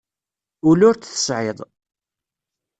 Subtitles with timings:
[0.69, 1.59] Ul ur t-tesεiḍ.